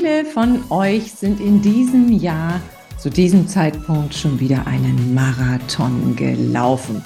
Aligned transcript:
Viele 0.00 0.24
von 0.24 0.62
euch 0.70 1.12
sind 1.12 1.40
in 1.40 1.60
diesem 1.60 2.10
Jahr 2.10 2.62
zu 2.96 3.10
diesem 3.10 3.46
Zeitpunkt 3.46 4.14
schon 4.14 4.40
wieder 4.40 4.66
einen 4.66 5.12
Marathon 5.12 6.16
gelaufen. 6.16 7.04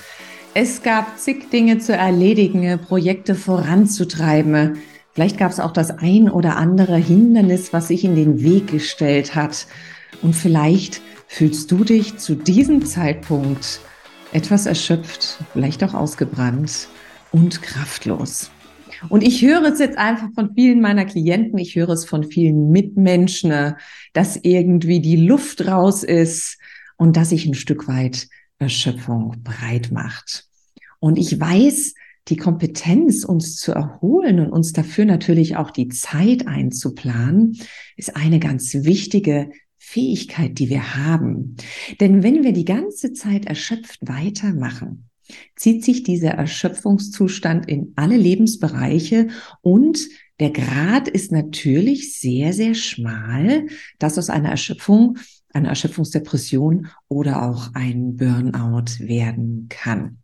Es 0.54 0.80
gab 0.80 1.18
zig 1.18 1.50
Dinge 1.50 1.78
zu 1.78 1.92
erledigen, 1.92 2.78
Projekte 2.78 3.34
voranzutreiben. 3.34 4.78
Vielleicht 5.12 5.38
gab 5.38 5.50
es 5.50 5.58
auch 5.58 5.72
das 5.72 5.90
ein 5.90 6.30
oder 6.30 6.56
andere 6.56 6.96
Hindernis, 6.96 7.72
was 7.72 7.88
sich 7.88 8.04
in 8.04 8.14
den 8.14 8.44
Weg 8.44 8.68
gestellt 8.68 9.34
hat. 9.34 9.66
Und 10.22 10.34
vielleicht 10.34 11.02
fühlst 11.26 11.72
du 11.72 11.82
dich 11.82 12.18
zu 12.18 12.36
diesem 12.36 12.86
Zeitpunkt 12.86 13.80
etwas 14.32 14.66
erschöpft, 14.66 15.38
vielleicht 15.52 15.82
auch 15.82 15.94
ausgebrannt 15.94 16.86
und 17.32 17.60
kraftlos. 17.60 18.52
Und 19.08 19.22
ich 19.22 19.42
höre 19.42 19.64
es 19.64 19.78
jetzt 19.78 19.98
einfach 19.98 20.28
von 20.34 20.54
vielen 20.54 20.80
meiner 20.80 21.04
Klienten, 21.04 21.58
ich 21.58 21.76
höre 21.76 21.90
es 21.90 22.04
von 22.04 22.24
vielen 22.24 22.70
Mitmenschen, 22.70 23.74
dass 24.12 24.36
irgendwie 24.42 25.00
die 25.00 25.16
Luft 25.16 25.66
raus 25.66 26.02
ist 26.02 26.58
und 26.96 27.16
dass 27.16 27.30
sich 27.30 27.46
ein 27.46 27.54
Stück 27.54 27.88
weit 27.88 28.28
Erschöpfung 28.58 29.36
breit 29.42 29.90
macht. 29.92 30.46
Und 31.00 31.18
ich 31.18 31.38
weiß, 31.38 31.94
die 32.28 32.36
Kompetenz, 32.36 33.24
uns 33.24 33.56
zu 33.56 33.72
erholen 33.72 34.40
und 34.40 34.50
uns 34.50 34.72
dafür 34.72 35.04
natürlich 35.04 35.56
auch 35.56 35.70
die 35.70 35.88
Zeit 35.88 36.46
einzuplanen, 36.46 37.58
ist 37.96 38.16
eine 38.16 38.40
ganz 38.40 38.72
wichtige 38.74 39.50
Fähigkeit, 39.76 40.58
die 40.58 40.70
wir 40.70 40.96
haben. 40.96 41.56
Denn 42.00 42.22
wenn 42.22 42.42
wir 42.42 42.52
die 42.52 42.64
ganze 42.64 43.12
Zeit 43.12 43.44
erschöpft 43.44 43.98
weitermachen, 44.00 45.10
zieht 45.56 45.84
sich 45.84 46.02
dieser 46.02 46.30
Erschöpfungszustand 46.30 47.68
in 47.68 47.92
alle 47.96 48.16
Lebensbereiche 48.16 49.28
und 49.60 50.08
der 50.40 50.50
Grad 50.50 51.06
ist 51.06 51.30
natürlich 51.30 52.18
sehr, 52.18 52.52
sehr 52.52 52.74
schmal, 52.74 53.66
dass 53.98 54.18
aus 54.18 54.30
einer 54.30 54.50
Erschöpfung 54.50 55.16
eine 55.54 55.68
Erschöpfungsdepression 55.68 56.88
oder 57.08 57.48
auch 57.48 57.70
ein 57.74 58.16
Burnout 58.16 58.98
werden 58.98 59.68
kann. 59.68 60.18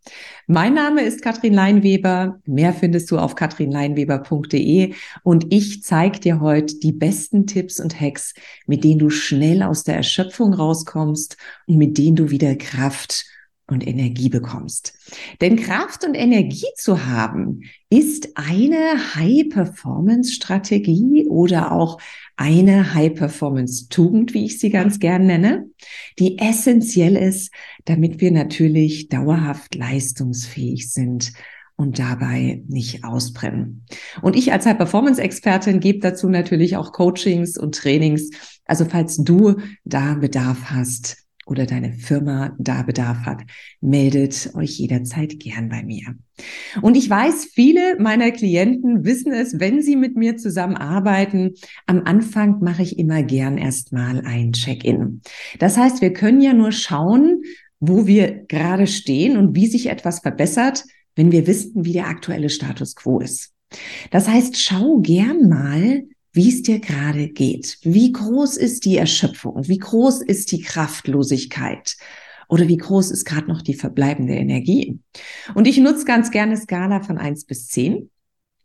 Mein 0.45 0.73
Name 0.73 1.03
ist 1.03 1.21
Katrin 1.21 1.53
Leinweber. 1.53 2.41
Mehr 2.45 2.73
findest 2.73 3.09
du 3.11 3.17
auf 3.17 3.35
katrinleinweber.de 3.35 4.93
und 5.23 5.45
ich 5.49 5.83
zeige 5.83 6.19
dir 6.19 6.41
heute 6.41 6.77
die 6.79 6.91
besten 6.91 7.47
Tipps 7.47 7.79
und 7.79 7.99
Hacks, 7.99 8.33
mit 8.67 8.83
denen 8.83 8.99
du 8.99 9.09
schnell 9.09 9.63
aus 9.63 9.85
der 9.85 9.95
Erschöpfung 9.95 10.53
rauskommst 10.53 11.37
und 11.65 11.77
mit 11.77 11.97
denen 11.97 12.17
du 12.17 12.29
wieder 12.29 12.55
Kraft 12.55 13.25
und 13.71 13.87
Energie 13.87 14.29
bekommst. 14.29 14.93
Denn 15.39 15.55
Kraft 15.55 16.05
und 16.05 16.13
Energie 16.13 16.67
zu 16.75 17.05
haben 17.05 17.61
ist 17.89 18.33
eine 18.35 19.15
High-Performance-Strategie 19.15 21.27
oder 21.27 21.71
auch 21.71 21.99
eine 22.35 22.93
High-Performance-Tugend, 22.93 24.33
wie 24.33 24.45
ich 24.45 24.59
sie 24.59 24.69
ganz 24.69 24.99
gern 24.99 25.25
nenne, 25.25 25.69
die 26.19 26.37
essentiell 26.39 27.15
ist, 27.15 27.51
damit 27.85 28.21
wir 28.21 28.31
natürlich 28.31 29.09
dauerhaft 29.09 29.75
leistungsfähig 29.75 30.91
sind 30.91 31.33
und 31.75 31.99
dabei 31.99 32.63
nicht 32.67 33.03
ausbrennen. 33.03 33.85
Und 34.21 34.35
ich 34.35 34.51
als 34.51 34.65
High-Performance-Expertin 34.65 35.79
gebe 35.79 35.99
dazu 35.99 36.29
natürlich 36.29 36.77
auch 36.77 36.91
Coachings 36.91 37.57
und 37.57 37.75
Trainings. 37.75 38.29
Also 38.65 38.85
falls 38.85 39.17
du 39.17 39.55
da 39.83 40.13
Bedarf 40.13 40.65
hast, 40.65 41.20
oder 41.45 41.65
deine 41.65 41.93
Firma 41.93 42.55
da 42.59 42.83
Bedarf 42.83 43.25
hat, 43.25 43.41
meldet 43.81 44.51
euch 44.55 44.77
jederzeit 44.77 45.39
gern 45.39 45.69
bei 45.69 45.83
mir. 45.83 46.15
Und 46.81 46.95
ich 46.95 47.09
weiß, 47.09 47.49
viele 47.53 47.99
meiner 47.99 48.31
Klienten 48.31 49.03
wissen 49.03 49.33
es, 49.33 49.59
wenn 49.59 49.81
sie 49.81 49.95
mit 49.95 50.15
mir 50.15 50.37
zusammenarbeiten. 50.37 51.55
Am 51.87 52.03
Anfang 52.05 52.59
mache 52.61 52.83
ich 52.83 52.99
immer 52.99 53.23
gern 53.23 53.57
erstmal 53.57 54.21
ein 54.21 54.53
Check-in. 54.53 55.21
Das 55.59 55.77
heißt, 55.77 56.01
wir 56.01 56.13
können 56.13 56.41
ja 56.41 56.53
nur 56.53 56.71
schauen, 56.71 57.43
wo 57.79 58.05
wir 58.05 58.45
gerade 58.47 58.87
stehen 58.87 59.37
und 59.37 59.55
wie 59.55 59.67
sich 59.67 59.87
etwas 59.87 60.19
verbessert, 60.19 60.85
wenn 61.15 61.31
wir 61.31 61.47
wissen, 61.47 61.85
wie 61.85 61.93
der 61.93 62.07
aktuelle 62.07 62.49
Status 62.49 62.95
quo 62.95 63.19
ist. 63.19 63.51
Das 64.11 64.27
heißt, 64.27 64.57
schau 64.57 64.99
gern 64.99 65.49
mal, 65.49 66.03
wie 66.33 66.49
es 66.49 66.63
dir 66.63 66.79
gerade 66.79 67.29
geht. 67.29 67.77
Wie 67.81 68.11
groß 68.11 68.57
ist 68.57 68.85
die 68.85 68.97
Erschöpfung? 68.97 69.67
Wie 69.67 69.77
groß 69.77 70.21
ist 70.21 70.51
die 70.51 70.61
Kraftlosigkeit? 70.61 71.97
Oder 72.47 72.67
wie 72.67 72.77
groß 72.77 73.11
ist 73.11 73.25
gerade 73.25 73.47
noch 73.47 73.61
die 73.61 73.73
verbleibende 73.73 74.33
Energie? 74.33 74.99
Und 75.55 75.67
ich 75.67 75.77
nutze 75.77 76.05
ganz 76.05 76.31
gerne 76.31 76.57
Skala 76.57 77.01
von 77.01 77.17
eins 77.17 77.45
bis 77.45 77.67
zehn, 77.67 78.09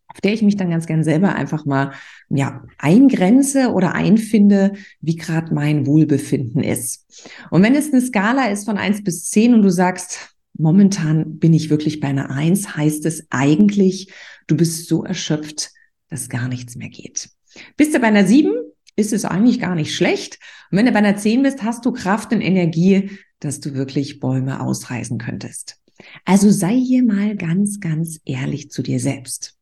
auf 0.09 0.21
der 0.21 0.33
ich 0.33 0.43
mich 0.43 0.57
dann 0.57 0.71
ganz 0.71 0.87
gern 0.87 1.05
selber 1.05 1.35
einfach 1.35 1.67
mal 1.67 1.93
ja, 2.29 2.65
eingrenze 2.79 3.73
oder 3.73 3.95
einfinde, 3.95 4.73
wie 5.01 5.17
gerade 5.17 5.55
mein 5.55 5.87
Wohlbefinden 5.87 6.63
ist. 6.63 7.07
Und 7.51 7.63
wenn 7.63 7.75
es 7.75 7.93
eine 7.93 8.03
Skala 8.03 8.47
ist 8.47 8.65
von 8.65 8.77
eins 8.77 9.05
bis 9.05 9.29
zehn 9.31 9.55
und 9.55 9.63
du 9.63 9.71
sagst, 9.71 10.37
momentan 10.55 11.39
bin 11.39 11.53
ich 11.53 11.71
wirklich 11.71 12.01
bei 12.01 12.09
einer 12.09 12.31
eins, 12.31 12.77
heißt 12.77 13.07
es 13.07 13.27
eigentlich, 13.31 14.13
du 14.47 14.57
bist 14.57 14.89
so 14.89 15.05
erschöpft, 15.05 15.71
dass 16.09 16.29
gar 16.29 16.49
nichts 16.49 16.77
mehr 16.77 16.89
geht. 16.89 17.29
Bist 17.77 17.95
du 17.95 18.01
bei 18.01 18.09
einer 18.09 18.27
7, 18.27 18.53
ist 18.97 19.13
es 19.13 19.25
eigentlich 19.25 19.61
gar 19.61 19.75
nicht 19.75 19.95
schlecht. 19.95 20.39
Und 20.71 20.79
wenn 20.79 20.87
du 20.87 20.93
bei 20.93 20.99
einer 20.99 21.17
10 21.17 21.43
bist, 21.43 21.63
hast 21.63 21.85
du 21.85 21.93
Kraft 21.93 22.33
und 22.33 22.41
Energie, 22.41 23.11
dass 23.41 23.61
du 23.61 23.75
wirklich 23.75 24.21
Bäume 24.21 24.61
ausreißen 24.61 25.19
könntest. 25.19 25.79
Also 26.25 26.51
sei 26.51 26.77
hier 26.77 27.03
mal 27.03 27.37
ganz, 27.37 27.81
ganz 27.81 28.21
ehrlich 28.25 28.71
zu 28.71 28.83
dir 28.83 29.01
selbst 29.01 29.57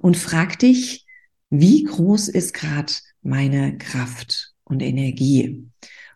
und 0.00 0.16
frag 0.16 0.58
dich, 0.58 1.06
wie 1.50 1.84
groß 1.84 2.28
ist 2.28 2.54
gerade 2.54 2.92
meine 3.22 3.78
Kraft 3.78 4.54
und 4.64 4.82
Energie? 4.82 5.64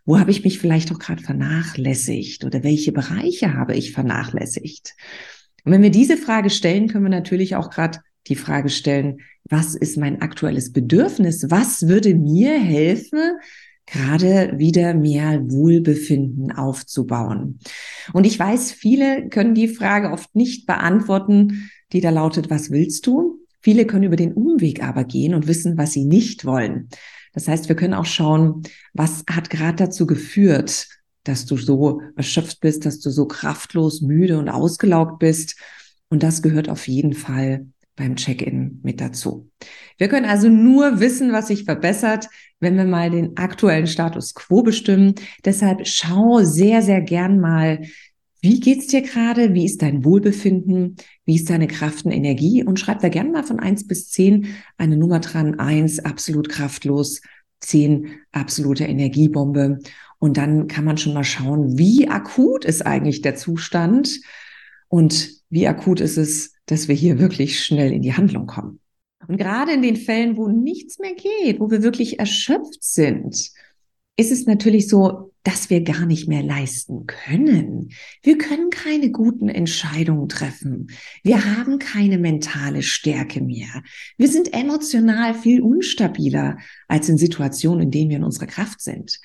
Wo 0.04 0.18
habe 0.18 0.30
ich 0.30 0.42
mich 0.42 0.58
vielleicht 0.58 0.92
auch 0.92 0.98
gerade 0.98 1.22
vernachlässigt 1.22 2.44
oder 2.44 2.64
welche 2.64 2.90
Bereiche 2.92 3.54
habe 3.54 3.76
ich 3.76 3.92
vernachlässigt? 3.92 4.94
Und 5.64 5.72
wenn 5.72 5.82
wir 5.82 5.90
diese 5.90 6.16
Frage 6.16 6.50
stellen, 6.50 6.88
können 6.88 7.04
wir 7.04 7.10
natürlich 7.10 7.54
auch 7.54 7.70
gerade 7.70 8.00
die 8.26 8.36
Frage 8.36 8.68
stellen, 8.68 9.20
was 9.44 9.74
ist 9.74 9.96
mein 9.96 10.22
aktuelles 10.22 10.72
Bedürfnis? 10.72 11.46
Was 11.50 11.88
würde 11.88 12.14
mir 12.14 12.58
helfen, 12.58 13.20
gerade 13.86 14.52
wieder 14.56 14.94
mehr 14.94 15.40
Wohlbefinden 15.50 16.52
aufzubauen? 16.52 17.58
Und 18.12 18.26
ich 18.26 18.38
weiß, 18.38 18.72
viele 18.72 19.28
können 19.28 19.54
die 19.54 19.68
Frage 19.68 20.10
oft 20.10 20.34
nicht 20.36 20.66
beantworten, 20.66 21.70
die 21.92 22.00
da 22.00 22.10
lautet, 22.10 22.50
was 22.50 22.70
willst 22.70 23.06
du? 23.06 23.40
Viele 23.60 23.84
können 23.84 24.04
über 24.04 24.16
den 24.16 24.32
Umweg 24.32 24.82
aber 24.82 25.04
gehen 25.04 25.34
und 25.34 25.46
wissen, 25.46 25.76
was 25.76 25.92
sie 25.92 26.04
nicht 26.04 26.44
wollen. 26.44 26.88
Das 27.32 27.46
heißt, 27.46 27.68
wir 27.68 27.76
können 27.76 27.94
auch 27.94 28.06
schauen, 28.06 28.62
was 28.94 29.24
hat 29.28 29.50
gerade 29.50 29.76
dazu 29.76 30.06
geführt, 30.06 30.88
dass 31.24 31.46
du 31.46 31.56
so 31.56 32.00
erschöpft 32.16 32.60
bist, 32.60 32.86
dass 32.86 33.00
du 33.00 33.10
so 33.10 33.26
kraftlos, 33.26 34.00
müde 34.00 34.38
und 34.38 34.48
ausgelaugt 34.48 35.18
bist. 35.18 35.56
Und 36.08 36.22
das 36.22 36.42
gehört 36.42 36.68
auf 36.68 36.88
jeden 36.88 37.12
Fall 37.12 37.66
beim 38.00 38.16
Check-in 38.16 38.80
mit 38.82 39.00
dazu. 39.00 39.50
Wir 39.98 40.08
können 40.08 40.26
also 40.26 40.48
nur 40.48 41.00
wissen, 41.00 41.32
was 41.32 41.48
sich 41.48 41.64
verbessert, 41.64 42.28
wenn 42.58 42.76
wir 42.76 42.84
mal 42.84 43.10
den 43.10 43.36
aktuellen 43.36 43.86
Status 43.86 44.34
quo 44.34 44.62
bestimmen. 44.62 45.14
Deshalb 45.44 45.86
schau 45.86 46.42
sehr, 46.42 46.82
sehr 46.82 47.02
gern 47.02 47.38
mal, 47.38 47.82
wie 48.42 48.58
geht's 48.58 48.86
dir 48.86 49.02
gerade? 49.02 49.52
Wie 49.52 49.66
ist 49.66 49.82
dein 49.82 50.02
Wohlbefinden? 50.02 50.96
Wie 51.26 51.36
ist 51.36 51.50
deine 51.50 51.66
Kraft 51.66 52.06
und 52.06 52.12
Energie? 52.12 52.64
Und 52.64 52.80
schreib 52.80 53.00
da 53.00 53.10
gerne 53.10 53.30
mal 53.30 53.44
von 53.44 53.60
eins 53.60 53.86
bis 53.86 54.08
zehn 54.08 54.46
eine 54.78 54.96
Nummer 54.96 55.20
dran. 55.20 55.58
Eins 55.60 55.98
absolut 55.98 56.48
kraftlos, 56.48 57.20
zehn 57.60 58.12
absolute 58.32 58.84
Energiebombe. 58.84 59.80
Und 60.18 60.38
dann 60.38 60.68
kann 60.68 60.86
man 60.86 60.96
schon 60.96 61.12
mal 61.12 61.24
schauen, 61.24 61.76
wie 61.76 62.08
akut 62.08 62.64
ist 62.64 62.86
eigentlich 62.86 63.20
der 63.20 63.36
Zustand 63.36 64.20
und 64.88 65.28
wie 65.50 65.68
akut 65.68 66.00
ist 66.00 66.16
es, 66.16 66.54
dass 66.70 66.88
wir 66.88 66.94
hier 66.94 67.18
wirklich 67.18 67.62
schnell 67.62 67.92
in 67.92 68.02
die 68.02 68.14
Handlung 68.14 68.46
kommen. 68.46 68.80
Und 69.26 69.36
gerade 69.36 69.72
in 69.72 69.82
den 69.82 69.96
Fällen, 69.96 70.36
wo 70.36 70.48
nichts 70.48 70.98
mehr 70.98 71.14
geht, 71.14 71.60
wo 71.60 71.70
wir 71.70 71.82
wirklich 71.82 72.18
erschöpft 72.18 72.82
sind, 72.82 73.50
ist 74.16 74.30
es 74.30 74.46
natürlich 74.46 74.88
so, 74.88 75.32
dass 75.42 75.70
wir 75.70 75.82
gar 75.82 76.04
nicht 76.04 76.28
mehr 76.28 76.42
leisten 76.42 77.06
können. 77.06 77.90
Wir 78.22 78.36
können 78.36 78.68
keine 78.70 79.10
guten 79.10 79.48
Entscheidungen 79.48 80.28
treffen. 80.28 80.88
Wir 81.22 81.56
haben 81.56 81.78
keine 81.78 82.18
mentale 82.18 82.82
Stärke 82.82 83.40
mehr. 83.40 83.82
Wir 84.18 84.28
sind 84.28 84.52
emotional 84.52 85.34
viel 85.34 85.62
unstabiler 85.62 86.58
als 86.88 87.08
in 87.08 87.16
Situationen, 87.16 87.84
in 87.84 87.90
denen 87.90 88.10
wir 88.10 88.18
in 88.18 88.24
unserer 88.24 88.46
Kraft 88.46 88.82
sind. 88.82 89.20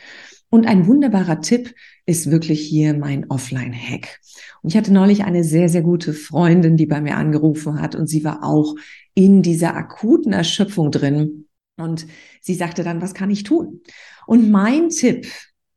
Und 0.49 0.67
ein 0.67 0.87
wunderbarer 0.87 1.41
Tipp 1.41 1.73
ist 2.05 2.31
wirklich 2.31 2.61
hier 2.61 2.93
mein 2.93 3.29
Offline-Hack. 3.29 4.19
Und 4.61 4.69
ich 4.69 4.77
hatte 4.77 4.93
neulich 4.93 5.23
eine 5.23 5.43
sehr, 5.43 5.69
sehr 5.69 5.81
gute 5.81 6.13
Freundin, 6.13 6.77
die 6.77 6.85
bei 6.85 7.01
mir 7.01 7.17
angerufen 7.17 7.81
hat 7.81 7.95
und 7.95 8.07
sie 8.07 8.23
war 8.23 8.43
auch 8.43 8.75
in 9.13 9.41
dieser 9.41 9.75
akuten 9.75 10.33
Erschöpfung 10.33 10.91
drin. 10.91 11.47
Und 11.77 12.07
sie 12.41 12.53
sagte 12.53 12.83
dann, 12.83 13.01
was 13.01 13.13
kann 13.13 13.29
ich 13.29 13.43
tun? 13.43 13.81
Und 14.27 14.49
mein 14.49 14.89
Tipp 14.89 15.27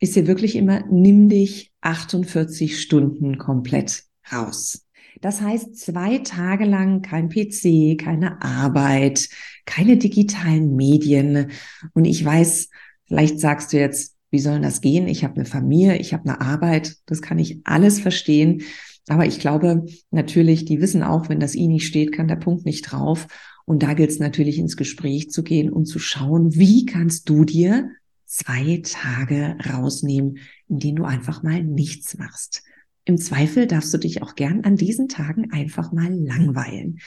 ist 0.00 0.14
hier 0.14 0.26
wirklich 0.26 0.54
immer, 0.54 0.84
nimm 0.90 1.28
dich 1.28 1.72
48 1.80 2.80
Stunden 2.80 3.38
komplett 3.38 4.04
raus. 4.32 4.84
Das 5.20 5.40
heißt, 5.40 5.76
zwei 5.76 6.18
Tage 6.18 6.64
lang 6.64 7.02
kein 7.02 7.28
PC, 7.28 7.96
keine 8.00 8.40
Arbeit, 8.42 9.28
keine 9.66 9.96
digitalen 9.96 10.76
Medien. 10.76 11.50
Und 11.94 12.04
ich 12.04 12.24
weiß, 12.24 12.68
vielleicht 13.06 13.40
sagst 13.40 13.72
du 13.72 13.78
jetzt, 13.78 14.14
wie 14.30 14.38
soll 14.38 14.60
das 14.60 14.80
gehen? 14.80 15.08
Ich 15.08 15.24
habe 15.24 15.36
eine 15.36 15.44
Familie, 15.44 15.96
ich 15.96 16.12
habe 16.12 16.28
eine 16.28 16.40
Arbeit, 16.40 16.96
das 17.06 17.22
kann 17.22 17.38
ich 17.38 17.60
alles 17.64 18.00
verstehen. 18.00 18.62
Aber 19.08 19.26
ich 19.26 19.40
glaube 19.40 19.86
natürlich, 20.10 20.64
die 20.64 20.80
wissen 20.80 21.02
auch, 21.02 21.28
wenn 21.28 21.40
das 21.40 21.54
I 21.54 21.68
nicht 21.68 21.86
steht, 21.86 22.12
kann 22.12 22.28
der 22.28 22.36
Punkt 22.36 22.66
nicht 22.66 22.82
drauf. 22.82 23.26
Und 23.64 23.82
da 23.82 23.94
gilt 23.94 24.10
es 24.10 24.18
natürlich 24.18 24.58
ins 24.58 24.76
Gespräch 24.76 25.30
zu 25.30 25.42
gehen 25.42 25.70
und 25.70 25.86
zu 25.86 25.98
schauen, 25.98 26.54
wie 26.54 26.86
kannst 26.86 27.28
du 27.28 27.44
dir 27.44 27.90
zwei 28.24 28.82
Tage 28.84 29.56
rausnehmen, 29.72 30.38
in 30.68 30.78
denen 30.78 30.96
du 30.96 31.04
einfach 31.04 31.42
mal 31.42 31.62
nichts 31.64 32.18
machst. 32.18 32.62
Im 33.04 33.16
Zweifel 33.16 33.66
darfst 33.66 33.92
du 33.94 33.98
dich 33.98 34.22
auch 34.22 34.34
gern 34.34 34.64
an 34.64 34.76
diesen 34.76 35.08
Tagen 35.08 35.50
einfach 35.50 35.92
mal 35.92 36.12
langweilen. 36.12 36.98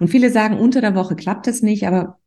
Und 0.00 0.08
viele 0.08 0.30
sagen, 0.30 0.58
unter 0.58 0.80
der 0.80 0.94
Woche 0.94 1.16
klappt 1.16 1.46
es 1.46 1.60
nicht, 1.60 1.86
aber 1.86 2.18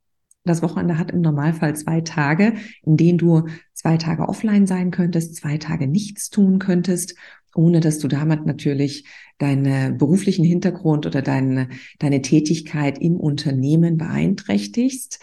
das 0.47 0.61
Wochenende 0.61 0.97
hat 0.97 1.11
im 1.11 1.21
Normalfall 1.21 1.75
zwei 1.75 2.01
Tage, 2.01 2.53
in 2.83 2.97
denen 2.97 3.17
du 3.17 3.47
zwei 3.73 3.97
Tage 3.97 4.27
offline 4.27 4.65
sein 4.65 4.91
könntest, 4.91 5.35
zwei 5.35 5.57
Tage 5.57 5.87
nichts 5.87 6.29
tun 6.29 6.59
könntest, 6.59 7.15
ohne 7.55 7.79
dass 7.79 7.99
du 7.99 8.07
damit 8.07 8.45
natürlich 8.45 9.05
deinen 9.37 9.97
beruflichen 9.97 10.45
Hintergrund 10.45 11.05
oder 11.05 11.21
deine, 11.21 11.69
deine 11.99 12.21
Tätigkeit 12.21 12.97
im 12.99 13.17
Unternehmen 13.17 13.97
beeinträchtigst. 13.97 15.19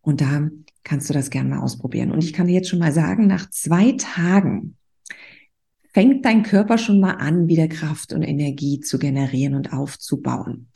Und 0.00 0.20
da 0.20 0.48
kannst 0.84 1.08
du 1.08 1.14
das 1.14 1.30
gerne 1.30 1.50
mal 1.50 1.60
ausprobieren. 1.60 2.10
Und 2.10 2.24
ich 2.24 2.32
kann 2.32 2.46
dir 2.46 2.54
jetzt 2.54 2.68
schon 2.68 2.78
mal 2.78 2.92
sagen, 2.92 3.26
nach 3.26 3.50
zwei 3.50 3.92
Tagen 3.92 4.76
fängt 5.92 6.24
dein 6.24 6.42
Körper 6.42 6.78
schon 6.78 7.00
mal 7.00 7.14
an, 7.14 7.48
wieder 7.48 7.68
Kraft 7.68 8.12
und 8.12 8.22
Energie 8.22 8.80
zu 8.80 8.98
generieren 8.98 9.54
und 9.54 9.72
aufzubauen. 9.72 10.68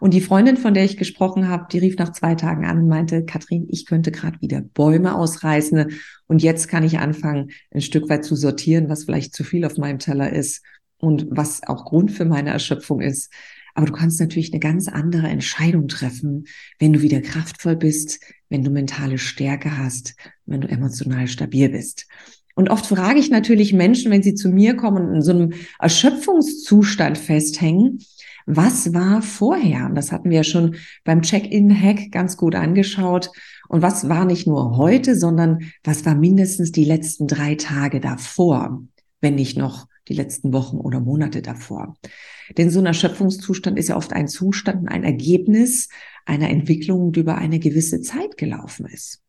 Und 0.00 0.14
die 0.14 0.22
Freundin, 0.22 0.56
von 0.56 0.74
der 0.74 0.84
ich 0.84 0.96
gesprochen 0.96 1.48
habe, 1.48 1.66
die 1.70 1.78
rief 1.78 1.96
nach 1.96 2.12
zwei 2.12 2.34
Tagen 2.34 2.64
an 2.64 2.78
und 2.78 2.88
meinte, 2.88 3.24
Katrin, 3.24 3.66
ich 3.68 3.86
könnte 3.86 4.10
gerade 4.10 4.40
wieder 4.40 4.62
Bäume 4.62 5.14
ausreißen 5.14 5.92
und 6.26 6.42
jetzt 6.42 6.68
kann 6.68 6.84
ich 6.84 6.98
anfangen, 6.98 7.50
ein 7.70 7.82
Stück 7.82 8.08
weit 8.08 8.24
zu 8.24 8.34
sortieren, 8.34 8.88
was 8.88 9.04
vielleicht 9.04 9.34
zu 9.34 9.44
viel 9.44 9.64
auf 9.64 9.76
meinem 9.76 9.98
Teller 9.98 10.32
ist 10.32 10.64
und 10.96 11.26
was 11.30 11.62
auch 11.62 11.84
Grund 11.84 12.10
für 12.10 12.24
meine 12.24 12.50
Erschöpfung 12.50 13.00
ist. 13.00 13.32
Aber 13.74 13.86
du 13.86 13.92
kannst 13.92 14.20
natürlich 14.20 14.52
eine 14.52 14.60
ganz 14.60 14.88
andere 14.88 15.28
Entscheidung 15.28 15.86
treffen, 15.86 16.44
wenn 16.78 16.92
du 16.92 17.02
wieder 17.02 17.20
kraftvoll 17.20 17.76
bist, 17.76 18.20
wenn 18.48 18.64
du 18.64 18.70
mentale 18.70 19.18
Stärke 19.18 19.78
hast, 19.78 20.16
wenn 20.46 20.62
du 20.62 20.68
emotional 20.68 21.28
stabil 21.28 21.68
bist. 21.68 22.06
Und 22.60 22.68
oft 22.68 22.84
frage 22.84 23.18
ich 23.18 23.30
natürlich 23.30 23.72
Menschen, 23.72 24.10
wenn 24.12 24.22
sie 24.22 24.34
zu 24.34 24.50
mir 24.50 24.76
kommen 24.76 25.08
und 25.08 25.14
in 25.14 25.22
so 25.22 25.30
einem 25.30 25.52
Erschöpfungszustand 25.78 27.16
festhängen, 27.16 28.00
was 28.44 28.92
war 28.92 29.22
vorher? 29.22 29.88
Das 29.94 30.12
hatten 30.12 30.28
wir 30.28 30.36
ja 30.36 30.44
schon 30.44 30.76
beim 31.02 31.22
Check-in-Hack 31.22 32.12
ganz 32.12 32.36
gut 32.36 32.54
angeschaut. 32.54 33.30
Und 33.70 33.80
was 33.80 34.10
war 34.10 34.26
nicht 34.26 34.46
nur 34.46 34.76
heute, 34.76 35.16
sondern 35.16 35.70
was 35.84 36.04
war 36.04 36.14
mindestens 36.14 36.70
die 36.70 36.84
letzten 36.84 37.26
drei 37.26 37.54
Tage 37.54 37.98
davor, 37.98 38.82
wenn 39.22 39.36
nicht 39.36 39.56
noch 39.56 39.86
die 40.08 40.14
letzten 40.14 40.52
Wochen 40.52 40.76
oder 40.76 41.00
Monate 41.00 41.40
davor. 41.40 41.96
Denn 42.58 42.68
so 42.68 42.80
ein 42.80 42.86
Erschöpfungszustand 42.86 43.78
ist 43.78 43.88
ja 43.88 43.96
oft 43.96 44.12
ein 44.12 44.28
Zustand, 44.28 44.86
ein 44.86 45.04
Ergebnis 45.04 45.88
einer 46.26 46.50
Entwicklung, 46.50 47.12
die 47.12 47.20
über 47.20 47.38
eine 47.38 47.58
gewisse 47.58 48.02
Zeit 48.02 48.36
gelaufen 48.36 48.84
ist. 48.84 49.22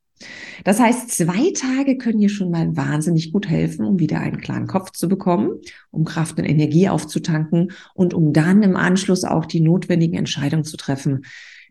Das 0.63 0.79
heißt, 0.79 1.09
zwei 1.09 1.51
Tage 1.53 1.97
können 1.97 2.19
hier 2.19 2.29
schon 2.29 2.51
mal 2.51 2.75
wahnsinnig 2.75 3.31
gut 3.31 3.47
helfen, 3.47 3.85
um 3.85 3.99
wieder 3.99 4.19
einen 4.19 4.41
klaren 4.41 4.67
Kopf 4.67 4.91
zu 4.91 5.07
bekommen, 5.07 5.59
um 5.89 6.05
Kraft 6.05 6.37
und 6.39 6.45
Energie 6.45 6.89
aufzutanken 6.89 7.71
und 7.93 8.13
um 8.13 8.33
dann 8.33 8.63
im 8.63 8.75
Anschluss 8.75 9.23
auch 9.23 9.45
die 9.45 9.61
notwendigen 9.61 10.17
Entscheidungen 10.17 10.63
zu 10.63 10.77
treffen, 10.77 11.25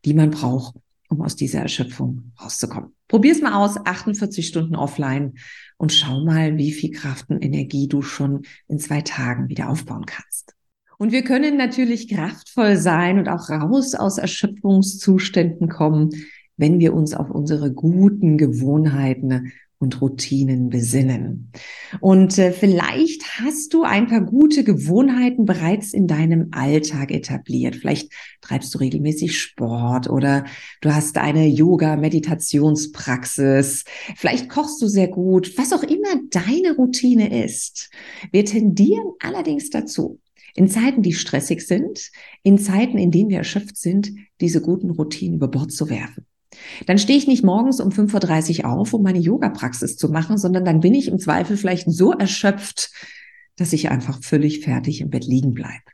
die 0.04 0.14
man 0.14 0.30
braucht, 0.30 0.74
um 1.08 1.22
aus 1.22 1.36
dieser 1.36 1.60
Erschöpfung 1.60 2.32
rauszukommen. 2.40 2.94
Probier's 3.08 3.42
mal 3.42 3.54
aus, 3.54 3.76
48 3.76 4.46
Stunden 4.46 4.76
offline 4.76 5.34
und 5.76 5.92
schau 5.92 6.24
mal, 6.24 6.56
wie 6.56 6.72
viel 6.72 6.90
Kraft 6.90 7.28
und 7.30 7.44
Energie 7.44 7.88
du 7.88 8.02
schon 8.02 8.42
in 8.68 8.78
zwei 8.78 9.00
Tagen 9.00 9.48
wieder 9.48 9.68
aufbauen 9.68 10.06
kannst. 10.06 10.54
Und 11.00 11.12
wir 11.12 11.24
können 11.24 11.56
natürlich 11.56 12.08
kraftvoll 12.08 12.76
sein 12.76 13.18
und 13.18 13.28
auch 13.28 13.48
raus 13.48 13.94
aus 13.94 14.18
Erschöpfungszuständen 14.18 15.70
kommen, 15.70 16.10
wenn 16.60 16.78
wir 16.78 16.94
uns 16.94 17.14
auf 17.14 17.30
unsere 17.30 17.72
guten 17.72 18.38
Gewohnheiten 18.38 19.52
und 19.80 20.00
Routinen 20.02 20.68
besinnen. 20.68 21.50
Und 22.00 22.36
äh, 22.38 22.52
vielleicht 22.52 23.40
hast 23.40 23.72
du 23.72 23.82
ein 23.82 24.08
paar 24.08 24.20
gute 24.20 24.62
Gewohnheiten 24.62 25.46
bereits 25.46 25.94
in 25.94 26.06
deinem 26.06 26.48
Alltag 26.50 27.10
etabliert. 27.10 27.76
Vielleicht 27.76 28.12
treibst 28.42 28.74
du 28.74 28.78
regelmäßig 28.78 29.40
Sport 29.40 30.10
oder 30.10 30.44
du 30.82 30.94
hast 30.94 31.16
eine 31.16 31.46
Yoga-Meditationspraxis. 31.46 33.84
Vielleicht 34.16 34.50
kochst 34.50 34.82
du 34.82 34.86
sehr 34.86 35.08
gut, 35.08 35.56
was 35.56 35.72
auch 35.72 35.82
immer 35.82 36.20
deine 36.28 36.76
Routine 36.76 37.42
ist. 37.44 37.88
Wir 38.32 38.44
tendieren 38.44 39.14
allerdings 39.20 39.70
dazu, 39.70 40.20
in 40.54 40.68
Zeiten, 40.68 41.00
die 41.00 41.14
stressig 41.14 41.66
sind, 41.66 42.10
in 42.42 42.58
Zeiten, 42.58 42.98
in 42.98 43.10
denen 43.10 43.30
wir 43.30 43.38
erschöpft 43.38 43.78
sind, 43.78 44.12
diese 44.42 44.60
guten 44.60 44.90
Routinen 44.90 45.36
über 45.36 45.48
Bord 45.48 45.72
zu 45.72 45.88
werfen. 45.88 46.26
Dann 46.86 46.98
stehe 46.98 47.18
ich 47.18 47.26
nicht 47.26 47.44
morgens 47.44 47.80
um 47.80 47.90
5.30 47.90 48.64
Uhr 48.64 48.70
auf, 48.70 48.92
um 48.92 49.02
meine 49.02 49.18
Yoga-Praxis 49.18 49.96
zu 49.96 50.08
machen, 50.08 50.38
sondern 50.38 50.64
dann 50.64 50.80
bin 50.80 50.94
ich 50.94 51.08
im 51.08 51.18
Zweifel 51.18 51.56
vielleicht 51.56 51.90
so 51.90 52.12
erschöpft, 52.12 52.90
dass 53.56 53.72
ich 53.72 53.90
einfach 53.90 54.22
völlig 54.22 54.60
fertig 54.60 55.00
im 55.00 55.10
Bett 55.10 55.26
liegen 55.26 55.54
bleibe. 55.54 55.84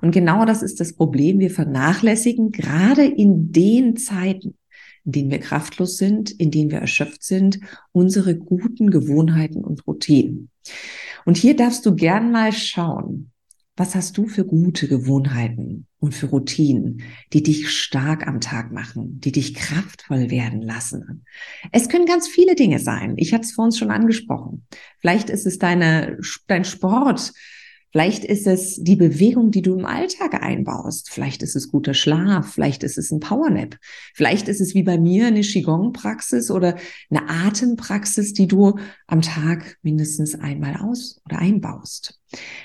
Und 0.00 0.12
genau 0.12 0.44
das 0.44 0.62
ist 0.62 0.80
das 0.80 0.94
Problem. 0.94 1.38
Wir 1.40 1.50
vernachlässigen 1.50 2.52
gerade 2.52 3.04
in 3.04 3.52
den 3.52 3.96
Zeiten, 3.96 4.56
in 5.04 5.12
denen 5.12 5.30
wir 5.30 5.40
kraftlos 5.40 5.96
sind, 5.96 6.30
in 6.30 6.50
denen 6.50 6.70
wir 6.70 6.78
erschöpft 6.78 7.22
sind, 7.22 7.60
unsere 7.92 8.36
guten 8.36 8.90
Gewohnheiten 8.90 9.64
und 9.64 9.86
Routinen. 9.86 10.50
Und 11.24 11.36
hier 11.36 11.56
darfst 11.56 11.84
du 11.84 11.94
gern 11.94 12.32
mal 12.32 12.52
schauen, 12.52 13.32
was 13.78 13.94
hast 13.94 14.18
du 14.18 14.26
für 14.26 14.44
gute 14.44 14.88
Gewohnheiten 14.88 15.86
und 16.00 16.14
für 16.14 16.26
Routinen, 16.26 17.02
die 17.32 17.42
dich 17.42 17.70
stark 17.70 18.26
am 18.26 18.40
Tag 18.40 18.72
machen, 18.72 19.20
die 19.20 19.32
dich 19.32 19.54
kraftvoll 19.54 20.30
werden 20.30 20.62
lassen? 20.62 21.24
Es 21.72 21.88
können 21.88 22.06
ganz 22.06 22.28
viele 22.28 22.54
Dinge 22.54 22.78
sein. 22.78 23.14
Ich 23.16 23.32
hatte 23.32 23.44
es 23.44 23.52
vor 23.52 23.64
uns 23.64 23.78
schon 23.78 23.90
angesprochen. 23.90 24.66
Vielleicht 24.98 25.30
ist 25.30 25.46
es 25.46 25.58
deine, 25.58 26.18
dein 26.46 26.64
Sport, 26.64 27.32
Vielleicht 27.90 28.24
ist 28.24 28.46
es 28.46 28.76
die 28.82 28.96
Bewegung, 28.96 29.50
die 29.50 29.62
du 29.62 29.78
im 29.78 29.86
Alltag 29.86 30.42
einbaust. 30.42 31.10
Vielleicht 31.10 31.42
ist 31.42 31.56
es 31.56 31.70
guter 31.70 31.94
Schlaf. 31.94 32.52
Vielleicht 32.52 32.82
ist 32.82 32.98
es 32.98 33.10
ein 33.10 33.20
Powernap. 33.20 33.76
Vielleicht 34.14 34.48
ist 34.48 34.60
es 34.60 34.74
wie 34.74 34.82
bei 34.82 34.98
mir 34.98 35.26
eine 35.26 35.40
Qigong-Praxis 35.40 36.50
oder 36.50 36.76
eine 37.10 37.28
Atempraxis, 37.28 38.34
die 38.34 38.46
du 38.46 38.78
am 39.06 39.22
Tag 39.22 39.78
mindestens 39.82 40.34
einmal 40.34 40.76
aus 40.76 41.20
oder 41.24 41.38
einbaust. 41.38 42.20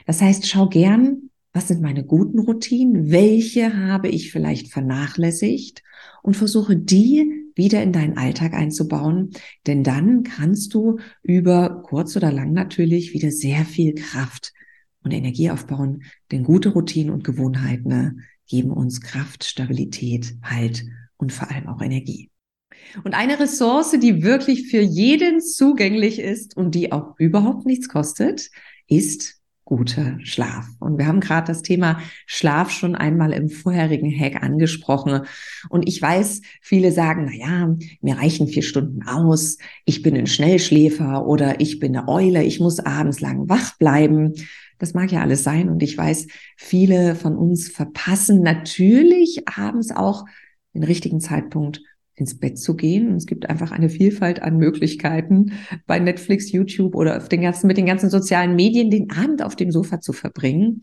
Das 0.05 0.21
heißt, 0.21 0.47
schau 0.47 0.67
gern, 0.67 1.29
was 1.53 1.67
sind 1.67 1.81
meine 1.81 2.03
guten 2.03 2.39
Routinen? 2.39 3.11
Welche 3.11 3.77
habe 3.77 4.09
ich 4.09 4.31
vielleicht 4.31 4.73
vernachlässigt? 4.73 5.83
Und 6.21 6.35
versuche 6.35 6.75
die 6.75 7.43
wieder 7.55 7.83
in 7.83 7.91
deinen 7.91 8.17
Alltag 8.17 8.53
einzubauen, 8.53 9.31
denn 9.67 9.83
dann 9.83 10.23
kannst 10.23 10.73
du 10.73 10.97
über 11.21 11.83
kurz 11.83 12.15
oder 12.15 12.31
lang 12.31 12.53
natürlich 12.53 13.13
wieder 13.13 13.29
sehr 13.29 13.65
viel 13.65 13.93
Kraft 13.93 14.53
und 15.03 15.11
Energie 15.11 15.49
aufbauen, 15.51 16.03
denn 16.31 16.43
gute 16.43 16.69
Routinen 16.69 17.13
und 17.13 17.23
Gewohnheiten 17.23 17.89
ne, 17.89 18.15
geben 18.47 18.71
uns 18.71 19.01
Kraft, 19.01 19.43
Stabilität, 19.43 20.35
Halt 20.43 20.85
und 21.17 21.31
vor 21.31 21.51
allem 21.51 21.67
auch 21.67 21.81
Energie. 21.81 22.29
Und 23.03 23.13
eine 23.13 23.39
Ressource, 23.39 23.95
die 24.01 24.23
wirklich 24.23 24.67
für 24.67 24.81
jeden 24.81 25.41
zugänglich 25.41 26.19
ist 26.19 26.57
und 26.57 26.75
die 26.75 26.91
auch 26.91 27.17
überhaupt 27.17 27.65
nichts 27.65 27.87
kostet, 27.87 28.49
ist 28.87 29.41
guter 29.65 30.17
Schlaf. 30.23 30.67
Und 30.79 30.97
wir 30.97 31.07
haben 31.07 31.19
gerade 31.19 31.47
das 31.47 31.61
Thema 31.61 31.99
Schlaf 32.25 32.69
schon 32.69 32.95
einmal 32.95 33.31
im 33.31 33.49
vorherigen 33.49 34.11
Hack 34.11 34.43
angesprochen. 34.43 35.21
Und 35.69 35.87
ich 35.87 36.01
weiß, 36.01 36.41
viele 36.61 36.91
sagen, 36.91 37.25
na 37.25 37.35
ja, 37.35 37.75
mir 38.01 38.17
reichen 38.17 38.47
vier 38.47 38.63
Stunden 38.63 39.03
aus. 39.03 39.57
Ich 39.85 40.01
bin 40.01 40.15
ein 40.15 40.27
Schnellschläfer 40.27 41.25
oder 41.25 41.61
ich 41.61 41.79
bin 41.79 41.95
eine 41.95 42.07
Eule. 42.07 42.43
Ich 42.43 42.59
muss 42.59 42.79
abends 42.79 43.21
lang 43.21 43.47
wach 43.49 43.77
bleiben. 43.77 44.33
Das 44.79 44.93
mag 44.93 45.11
ja 45.11 45.21
alles 45.21 45.43
sein. 45.43 45.69
Und 45.69 45.81
ich 45.81 45.97
weiß, 45.97 46.27
viele 46.57 47.15
von 47.15 47.37
uns 47.37 47.69
verpassen 47.69 48.41
natürlich 48.41 49.47
abends 49.47 49.91
auch 49.95 50.25
den 50.73 50.83
richtigen 50.83 51.19
Zeitpunkt 51.19 51.81
ins 52.15 52.37
Bett 52.37 52.59
zu 52.59 52.75
gehen. 52.75 53.15
es 53.15 53.25
gibt 53.25 53.49
einfach 53.49 53.71
eine 53.71 53.89
Vielfalt 53.89 54.41
an 54.41 54.57
Möglichkeiten 54.57 55.53
bei 55.87 55.99
Netflix, 55.99 56.51
YouTube 56.51 56.95
oder 56.95 57.19
den 57.19 57.41
ganzen, 57.41 57.67
mit 57.67 57.77
den 57.77 57.85
ganzen 57.85 58.09
sozialen 58.09 58.55
Medien 58.55 58.91
den 58.91 59.09
Abend 59.11 59.41
auf 59.41 59.55
dem 59.55 59.71
Sofa 59.71 59.99
zu 59.99 60.13
verbringen. 60.13 60.81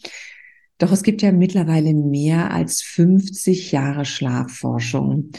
Doch 0.78 0.92
es 0.92 1.02
gibt 1.02 1.22
ja 1.22 1.30
mittlerweile 1.30 1.94
mehr 1.94 2.52
als 2.52 2.82
50 2.82 3.70
Jahre 3.70 4.04
Schlafforschung. 4.04 5.30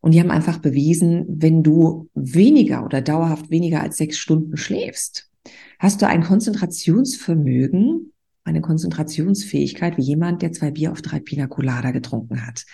Und 0.00 0.12
die 0.12 0.20
haben 0.20 0.30
einfach 0.30 0.58
bewiesen, 0.58 1.24
wenn 1.28 1.62
du 1.62 2.10
weniger 2.14 2.84
oder 2.84 3.00
dauerhaft 3.00 3.50
weniger 3.50 3.80
als 3.80 3.96
sechs 3.96 4.18
Stunden 4.18 4.56
schläfst, 4.56 5.30
hast 5.78 6.02
du 6.02 6.06
ein 6.06 6.22
Konzentrationsvermögen, 6.22 8.12
eine 8.44 8.60
Konzentrationsfähigkeit 8.60 9.96
wie 9.96 10.02
jemand, 10.02 10.42
der 10.42 10.52
zwei 10.52 10.72
Bier 10.72 10.92
auf 10.92 11.02
drei 11.02 11.20
Pina 11.20 11.46
Colada 11.46 11.92
getrunken 11.92 12.44
hat. 12.46 12.64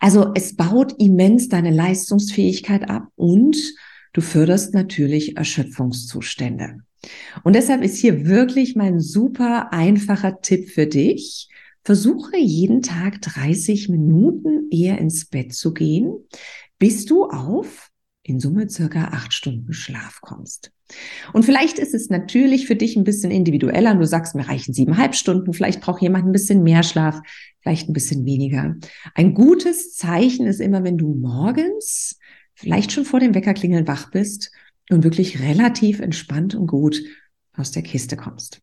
Also 0.00 0.32
es 0.34 0.56
baut 0.56 0.94
immens 0.98 1.48
deine 1.48 1.70
Leistungsfähigkeit 1.70 2.88
ab 2.88 3.08
und 3.16 3.56
du 4.14 4.22
förderst 4.22 4.74
natürlich 4.74 5.36
Erschöpfungszustände. 5.36 6.78
Und 7.44 7.54
deshalb 7.54 7.82
ist 7.82 7.98
hier 7.98 8.26
wirklich 8.26 8.76
mein 8.76 8.98
super 8.98 9.72
einfacher 9.72 10.40
Tipp 10.40 10.70
für 10.70 10.86
dich. 10.86 11.48
Versuche 11.84 12.36
jeden 12.38 12.82
Tag 12.82 13.22
30 13.22 13.88
Minuten 13.88 14.68
eher 14.70 14.98
ins 14.98 15.26
Bett 15.26 15.54
zu 15.54 15.72
gehen, 15.72 16.12
bis 16.78 17.04
du 17.04 17.24
auf 17.24 17.89
in 18.22 18.38
Summe 18.40 18.68
circa 18.68 19.08
acht 19.08 19.32
Stunden 19.32 19.72
Schlaf 19.72 20.20
kommst. 20.20 20.72
Und 21.32 21.44
vielleicht 21.44 21.78
ist 21.78 21.94
es 21.94 22.10
natürlich 22.10 22.66
für 22.66 22.76
dich 22.76 22.96
ein 22.96 23.04
bisschen 23.04 23.30
individueller. 23.30 23.94
Du 23.94 24.06
sagst, 24.06 24.34
mir 24.34 24.48
reichen 24.48 24.74
siebeneinhalb 24.74 25.14
Stunden. 25.14 25.52
Vielleicht 25.52 25.80
braucht 25.80 26.02
jemand 26.02 26.26
ein 26.26 26.32
bisschen 26.32 26.62
mehr 26.62 26.82
Schlaf, 26.82 27.20
vielleicht 27.60 27.88
ein 27.88 27.92
bisschen 27.92 28.24
weniger. 28.24 28.76
Ein 29.14 29.34
gutes 29.34 29.94
Zeichen 29.94 30.46
ist 30.46 30.60
immer, 30.60 30.84
wenn 30.84 30.98
du 30.98 31.14
morgens 31.14 32.18
vielleicht 32.54 32.92
schon 32.92 33.04
vor 33.04 33.20
dem 33.20 33.34
Weckerklingeln 33.34 33.86
wach 33.86 34.10
bist 34.10 34.50
und 34.90 35.04
wirklich 35.04 35.40
relativ 35.40 36.00
entspannt 36.00 36.54
und 36.54 36.66
gut 36.66 37.02
aus 37.56 37.70
der 37.70 37.82
Kiste 37.82 38.16
kommst. 38.16 38.60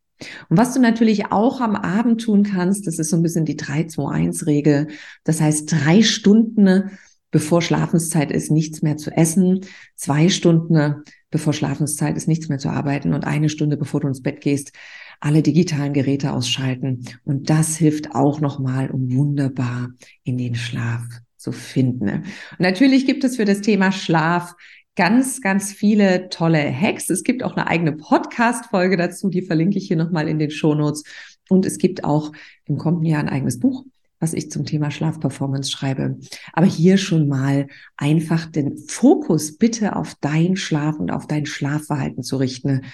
Und 0.50 0.58
was 0.58 0.74
du 0.74 0.80
natürlich 0.80 1.32
auch 1.32 1.62
am 1.62 1.76
Abend 1.76 2.22
tun 2.22 2.44
kannst, 2.44 2.88
das 2.88 3.00
ist 3.00 3.10
so 3.10 3.18
ein 3.18 3.24
bisschen 3.24 3.46
die 3.46 3.58
3-2-1-Regel. 3.58 4.88
Das 5.24 5.42
heißt, 5.42 5.72
drei 5.72 6.02
Stunden 6.02 6.92
bevor 7.38 7.62
Schlafenszeit 7.62 8.32
ist, 8.32 8.50
nichts 8.50 8.82
mehr 8.82 8.98
zu 8.98 9.12
essen, 9.12 9.62
zwei 9.96 10.28
Stunden 10.28 11.04
bevor 11.30 11.54
Schlafenszeit 11.54 12.18
ist, 12.18 12.28
nichts 12.28 12.50
mehr 12.50 12.58
zu 12.58 12.70
arbeiten 12.70 13.14
und 13.14 13.28
eine 13.28 13.50
Stunde 13.50 13.78
bevor 13.78 14.00
du 14.00 14.08
ins 14.08 14.24
Bett 14.24 14.42
gehst, 14.42 14.72
alle 15.20 15.44
digitalen 15.44 15.94
Geräte 15.94 16.34
ausschalten. 16.34 17.06
Und 17.26 17.52
das 17.52 17.78
hilft 17.78 18.16
auch 18.16 18.42
nochmal, 18.42 18.90
um 18.90 19.14
wunderbar 19.14 19.90
in 20.24 20.40
den 20.40 20.56
Schlaf 20.56 21.04
zu 21.36 21.52
finden. 21.52 22.10
Und 22.10 22.60
natürlich 22.60 23.06
gibt 23.06 23.24
es 23.24 23.36
für 23.36 23.46
das 23.46 23.62
Thema 23.62 23.92
Schlaf 23.92 24.56
ganz, 24.96 25.40
ganz 25.40 25.72
viele 25.72 26.30
tolle 26.30 26.74
Hacks. 26.74 27.08
Es 27.12 27.24
gibt 27.24 27.44
auch 27.44 27.56
eine 27.56 27.68
eigene 27.68 27.92
Podcast-Folge 27.92 28.98
dazu, 28.98 29.30
die 29.30 29.44
verlinke 29.44 29.78
ich 29.78 29.86
hier 29.86 29.98
nochmal 29.98 30.28
in 30.28 30.40
den 30.40 30.50
Shownotes. 30.50 31.04
Und 31.50 31.68
es 31.68 31.78
gibt 31.78 32.04
auch 32.04 32.32
im 32.66 32.80
kommenden 32.80 33.06
Jahr 33.06 33.20
ein 33.20 33.30
eigenes 33.30 33.60
Buch, 33.60 33.86
was 34.20 34.34
ich 34.34 34.52
zum 34.52 34.66
Thema 34.66 34.92
Schlafperformance 34.92 35.72
schreibe. 35.72 36.18
Aber 36.54 36.66
hier 36.66 36.98
schon 36.98 37.28
mal 37.28 37.68
einfach 37.98 38.46
den 38.46 38.78
Fokus 38.78 39.58
bitte 39.58 39.96
auf 39.96 40.16
dein 40.22 40.56
Schlaf 40.56 40.98
und 40.98 41.12
auf 41.12 41.28
dein 41.28 41.46
Schlafverhalten 41.46 42.24
zu 42.24 42.38
richten. 42.38 42.86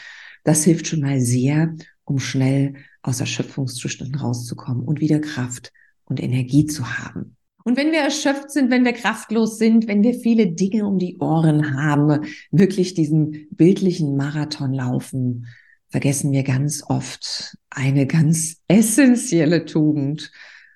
Das 0.43 0.63
hilft 0.63 0.87
schon 0.87 1.01
mal 1.01 1.19
sehr, 1.19 1.75
um 2.03 2.19
schnell 2.19 2.75
aus 3.01 3.19
Erschöpfungszuständen 3.19 4.15
rauszukommen 4.15 4.83
und 4.83 4.99
wieder 4.99 5.19
Kraft 5.19 5.71
und 6.05 6.21
Energie 6.21 6.65
zu 6.65 6.97
haben. 6.97 7.35
Und 7.65 7.77
wenn 7.77 7.91
wir 7.91 7.99
erschöpft 7.99 8.51
sind, 8.51 8.69
wenn 8.69 8.83
wir 8.83 8.91
kraftlos 8.91 9.57
sind, 9.57 9.87
wenn 9.87 10.03
wir 10.03 10.13
viele 10.13 10.47
Dinge 10.47 10.85
um 10.85 10.99
die 10.99 11.17
Ohren 11.19 11.81
haben, 11.81 12.25
wirklich 12.51 12.93
diesen 12.93 13.47
bildlichen 13.51 14.17
Marathon 14.17 14.73
laufen, 14.73 15.47
vergessen 15.87 16.31
wir 16.33 16.43
ganz 16.43 16.83
oft 16.87 17.57
eine 17.69 18.05
ganz 18.05 18.57
essentielle 18.67 19.65
Tugend, 19.65 20.31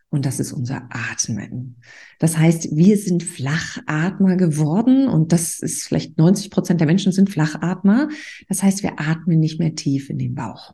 und 0.10 0.26
das 0.26 0.40
ist 0.40 0.54
unser 0.54 0.88
Atmen. 0.90 1.78
Das 2.20 2.38
heißt, 2.38 2.76
wir 2.76 2.98
sind 2.98 3.24
Flachatmer 3.24 4.38
geworden 4.38 5.08
und 5.08 5.34
das 5.34 5.60
ist 5.60 5.84
vielleicht 5.84 6.18
90 6.18 6.50
Prozent 6.50 6.80
der 6.80 6.88
Menschen 6.88 7.12
sind 7.12 7.30
Flachatmer. 7.30 8.08
Das 8.48 8.64
heißt, 8.64 8.84
wir 8.84 9.00
atmen 9.00 9.40
nicht 9.40 9.60
mehr 9.60 9.76
tief 9.76 10.10
in 10.10 10.18
den 10.18 10.34
Bauch. 10.34 10.74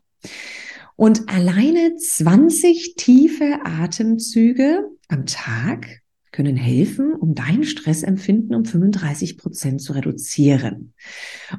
Und 0.96 1.28
alleine 1.28 1.96
20 1.96 2.94
tiefe 2.96 3.58
Atemzüge 3.64 4.88
am 5.08 5.26
Tag 5.26 6.02
können 6.30 6.56
helfen, 6.56 7.12
um 7.12 7.34
dein 7.34 7.64
Stressempfinden 7.64 8.54
um 8.54 8.64
35 8.64 9.38
Prozent 9.38 9.80
zu 9.80 9.92
reduzieren. 9.92 10.94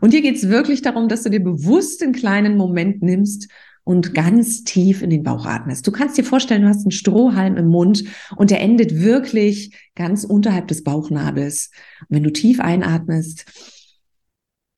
Und 0.02 0.12
hier 0.12 0.22
geht 0.22 0.36
es 0.36 0.50
wirklich 0.50 0.82
darum, 0.82 1.08
dass 1.08 1.24
du 1.24 1.30
dir 1.30 1.42
bewusst 1.42 2.04
einen 2.04 2.14
kleinen 2.14 2.58
Moment 2.58 3.02
nimmst 3.02 3.50
und 3.86 4.16
ganz 4.16 4.64
tief 4.64 5.02
in 5.02 5.12
den 5.12 5.24
Bauch 5.24 5.46
atmest. 5.46 5.88
Du 5.88 5.92
kannst 5.92 6.18
dir 6.18 6.26
vorstellen, 6.26 6.64
du 6.64 6.68
hast 6.68 6.82
einen 6.82 6.92
Strohhalm 6.92 7.56
im 7.56 7.68
Mund 7.68 8.04
und 8.36 8.50
der 8.50 8.60
endet 8.60 9.00
wirklich 9.00 9.78
ganz 9.96 10.24
unterhalb 10.26 10.68
des 10.68 10.84
Bauchnabels. 10.84 11.70
Und 12.02 12.16
wenn 12.18 12.24
du 12.24 12.34
tief 12.34 12.60
einatmest 12.60 13.46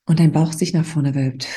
und 0.06 0.20
dein 0.20 0.34
Bauch 0.34 0.52
sich 0.52 0.74
nach 0.74 0.86
vorne 0.86 1.16
wölbt 1.16 1.48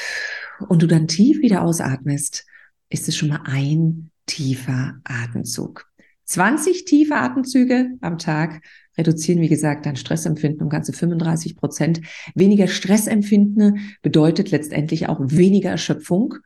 und 0.68 0.80
du 0.80 0.86
dann 0.86 1.08
tief 1.08 1.42
wieder 1.42 1.62
ausatmest, 1.62 2.46
ist 2.88 3.08
es 3.08 3.16
schon 3.16 3.28
mal 3.28 3.42
ein 3.44 4.10
tiefer 4.26 5.00
Atemzug. 5.02 5.86
20 6.26 6.84
tiefe 6.84 7.16
Atemzüge 7.16 7.90
am 8.00 8.16
Tag 8.16 8.62
reduzieren, 8.96 9.40
wie 9.40 9.48
gesagt, 9.48 9.86
dein 9.86 9.96
Stressempfinden 9.96 10.62
um 10.62 10.68
ganze 10.68 10.92
35 10.92 11.56
Prozent. 11.56 12.00
Weniger 12.36 12.68
Stressempfinden 12.68 13.96
bedeutet 14.02 14.52
letztendlich 14.52 15.08
auch 15.08 15.18
weniger 15.20 15.70
Erschöpfung 15.70 16.36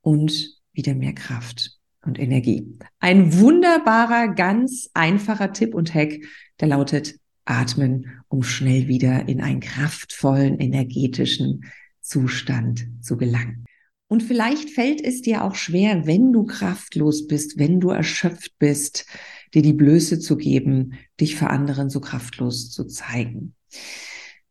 und 0.00 0.60
wieder 0.72 0.94
mehr 0.94 1.14
Kraft 1.14 1.78
und 2.04 2.18
Energie. 2.18 2.78
Ein 2.98 3.38
wunderbarer, 3.38 4.34
ganz 4.34 4.90
einfacher 4.94 5.52
Tipp 5.52 5.74
und 5.74 5.94
Hack, 5.94 6.20
der 6.60 6.68
lautet 6.68 7.16
Atmen, 7.44 8.22
um 8.28 8.42
schnell 8.42 8.88
wieder 8.88 9.28
in 9.28 9.40
einen 9.40 9.60
kraftvollen, 9.60 10.58
energetischen 10.58 11.64
Zustand 12.00 12.86
zu 13.00 13.16
gelangen. 13.16 13.64
Und 14.08 14.22
vielleicht 14.22 14.70
fällt 14.70 15.00
es 15.00 15.22
dir 15.22 15.44
auch 15.44 15.54
schwer, 15.54 16.06
wenn 16.06 16.32
du 16.32 16.44
kraftlos 16.44 17.28
bist, 17.28 17.58
wenn 17.58 17.78
du 17.78 17.90
erschöpft 17.90 18.58
bist, 18.58 19.06
dir 19.54 19.62
die 19.62 19.72
Blöße 19.72 20.18
zu 20.18 20.36
geben, 20.36 20.94
dich 21.20 21.36
für 21.36 21.48
anderen 21.48 21.90
so 21.90 22.00
kraftlos 22.00 22.70
zu 22.70 22.86
zeigen. 22.86 23.54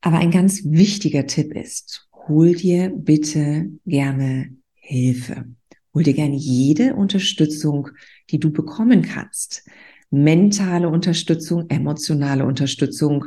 Aber 0.02 0.18
ein 0.18 0.32
ganz 0.32 0.64
wichtiger 0.64 1.28
Tipp 1.28 1.54
ist, 1.54 2.08
hol 2.28 2.54
dir 2.56 2.90
bitte 2.90 3.70
gerne 3.86 4.56
Hilfe. 4.90 5.46
Hol 5.94 6.04
dir 6.04 6.14
gerne 6.14 6.36
jede 6.36 6.96
Unterstützung, 6.96 7.90
die 8.32 8.40
du 8.40 8.52
bekommen 8.52 9.04
kannst. 9.04 9.64
Mentale 10.10 10.90
Unterstützung, 10.90 11.70
emotionale 11.70 12.44
Unterstützung, 12.44 13.26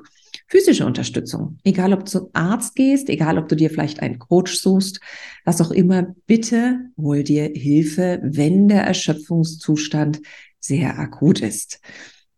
physische 0.48 0.84
Unterstützung. 0.84 1.58
Egal, 1.62 1.92
ob 1.92 2.00
du 2.00 2.10
zum 2.10 2.28
Arzt 2.32 2.74
gehst, 2.74 3.08
egal, 3.08 3.38
ob 3.38 3.48
du 3.48 3.54
dir 3.54 3.70
vielleicht 3.70 4.00
einen 4.00 4.18
Coach 4.18 4.56
suchst, 4.56 5.00
was 5.44 5.60
auch 5.60 5.70
immer, 5.70 6.14
bitte 6.26 6.80
hol 6.96 7.22
dir 7.22 7.52
Hilfe, 7.54 8.20
wenn 8.24 8.66
der 8.66 8.82
Erschöpfungszustand 8.82 10.20
sehr 10.58 10.98
akut 10.98 11.40
ist. 11.40 11.80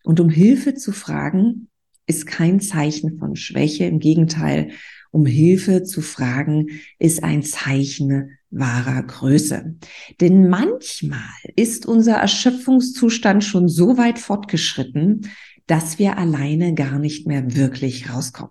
Und 0.02 0.20
um 0.20 0.28
Hilfe 0.28 0.74
zu 0.74 0.92
fragen, 0.92 1.68
ist 2.06 2.26
kein 2.26 2.60
Zeichen 2.60 3.18
von 3.18 3.36
Schwäche. 3.36 3.84
Im 3.84 4.00
Gegenteil, 4.00 4.72
um 5.14 5.26
Hilfe 5.26 5.84
zu 5.84 6.00
fragen, 6.00 6.66
ist 6.98 7.22
ein 7.22 7.44
Zeichen 7.44 8.36
wahrer 8.50 9.02
Größe. 9.02 9.76
Denn 10.20 10.48
manchmal 10.48 11.20
ist 11.54 11.86
unser 11.86 12.16
Erschöpfungszustand 12.16 13.44
schon 13.44 13.68
so 13.68 13.96
weit 13.96 14.18
fortgeschritten, 14.18 15.30
dass 15.66 16.00
wir 16.00 16.18
alleine 16.18 16.74
gar 16.74 16.98
nicht 16.98 17.28
mehr 17.28 17.54
wirklich 17.54 18.10
rauskommen. 18.10 18.50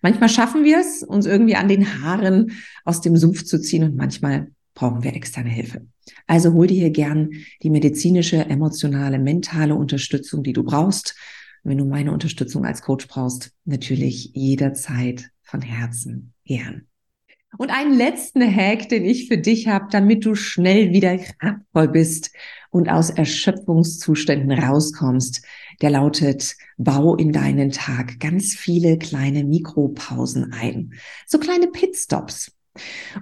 Manchmal 0.00 0.30
schaffen 0.30 0.64
wir 0.64 0.78
es, 0.78 1.02
uns 1.02 1.26
irgendwie 1.26 1.56
an 1.56 1.68
den 1.68 2.02
Haaren 2.02 2.52
aus 2.86 3.02
dem 3.02 3.16
Sumpf 3.16 3.44
zu 3.44 3.60
ziehen 3.60 3.84
und 3.84 3.96
manchmal 3.96 4.50
brauchen 4.72 5.04
wir 5.04 5.14
externe 5.14 5.50
Hilfe. 5.50 5.86
Also 6.26 6.54
hol 6.54 6.66
dir 6.66 6.78
hier 6.78 6.90
gern 6.90 7.30
die 7.62 7.68
medizinische, 7.68 8.38
emotionale, 8.46 9.18
mentale 9.18 9.74
Unterstützung, 9.74 10.42
die 10.42 10.54
du 10.54 10.64
brauchst. 10.64 11.14
wenn 11.62 11.76
du 11.76 11.84
meine 11.84 12.10
Unterstützung 12.12 12.64
als 12.64 12.80
Coach 12.80 13.06
brauchst, 13.06 13.52
natürlich 13.66 14.30
jederzeit 14.32 15.30
von 15.50 15.62
Herzen 15.62 16.32
gern. 16.44 16.86
Und 17.58 17.70
einen 17.70 17.94
letzten 17.94 18.42
Hack, 18.42 18.88
den 18.88 19.04
ich 19.04 19.26
für 19.26 19.38
dich 19.38 19.66
habe, 19.66 19.88
damit 19.90 20.24
du 20.24 20.36
schnell 20.36 20.92
wieder 20.92 21.18
kraftvoll 21.18 21.88
bist 21.88 22.30
und 22.70 22.88
aus 22.88 23.10
Erschöpfungszuständen 23.10 24.52
rauskommst, 24.52 25.44
der 25.82 25.90
lautet, 25.90 26.54
bau 26.78 27.16
in 27.16 27.32
deinen 27.32 27.72
Tag 27.72 28.20
ganz 28.20 28.54
viele 28.54 28.98
kleine 28.98 29.44
Mikropausen 29.44 30.52
ein. 30.52 30.94
So 31.26 31.38
kleine 31.38 31.66
Pitstops. 31.66 32.52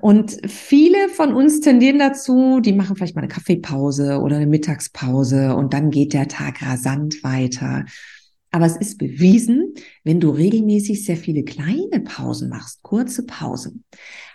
Und 0.01 0.39
viele 0.47 1.09
von 1.09 1.33
uns 1.33 1.61
tendieren 1.61 1.99
dazu, 1.99 2.61
die 2.61 2.75
machen 2.75 2.97
vielleicht 2.97 3.15
mal 3.15 3.23
eine 3.23 3.33
Kaffeepause 3.33 4.21
oder 4.21 4.37
eine 4.37 4.47
Mittagspause 4.47 5.57
und 5.57 5.73
dann 5.73 5.91
geht 5.91 6.13
der 6.13 6.29
Tag 6.29 6.61
rasant 6.61 7.25
weiter. 7.25 7.87
Aber 8.51 8.65
es 8.65 8.77
ist 8.77 8.99
bewiesen, 8.99 9.75
wenn 10.05 10.21
du 10.21 10.31
regelmäßig 10.31 11.05
sehr 11.05 11.17
viele 11.17 11.45
kleine 11.45 12.01
Pausen 12.03 12.49
machst, 12.49 12.83
kurze 12.83 13.27
Pausen, 13.27 13.85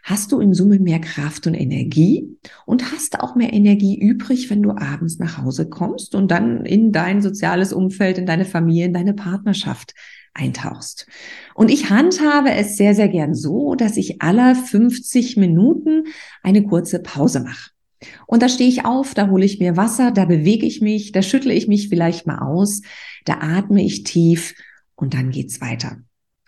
hast 0.03 0.31
du 0.31 0.39
in 0.39 0.53
Summe 0.53 0.79
mehr 0.79 0.99
Kraft 0.99 1.47
und 1.47 1.55
Energie 1.55 2.37
und 2.65 2.91
hast 2.91 3.19
auch 3.21 3.35
mehr 3.35 3.53
Energie 3.53 3.99
übrig, 3.99 4.49
wenn 4.49 4.61
du 4.61 4.71
abends 4.71 5.17
nach 5.17 5.39
Hause 5.39 5.67
kommst 5.67 6.13
und 6.13 6.29
dann 6.29 6.65
in 6.65 6.91
dein 6.91 7.21
soziales 7.21 7.73
Umfeld, 7.73 8.17
in 8.17 8.25
deine 8.25 8.45
Familie, 8.45 8.85
in 8.85 8.93
deine 8.93 9.13
Partnerschaft 9.13 9.93
eintauchst. 10.33 11.07
Und 11.55 11.71
ich 11.71 11.89
handhabe 11.89 12.51
es 12.51 12.77
sehr, 12.77 12.95
sehr 12.95 13.07
gern 13.07 13.33
so, 13.33 13.75
dass 13.75 13.97
ich 13.97 14.21
aller 14.21 14.55
50 14.55 15.37
Minuten 15.37 16.05
eine 16.41 16.63
kurze 16.63 16.99
Pause 16.99 17.39
mache. 17.39 17.72
Und 18.27 18.41
da 18.41 18.49
stehe 18.49 18.69
ich 18.69 18.85
auf, 18.85 19.13
da 19.13 19.29
hole 19.29 19.45
ich 19.45 19.59
mir 19.59 19.77
Wasser, 19.77 20.11
da 20.11 20.25
bewege 20.25 20.65
ich 20.65 20.81
mich, 20.81 21.11
da 21.11 21.21
schüttle 21.21 21.53
ich 21.53 21.67
mich 21.67 21.89
vielleicht 21.89 22.27
mal 22.27 22.39
aus, 22.39 22.81
da 23.25 23.39
atme 23.41 23.83
ich 23.83 24.03
tief 24.03 24.55
und 24.95 25.13
dann 25.13 25.31
geht's 25.31 25.61
weiter. 25.61 25.97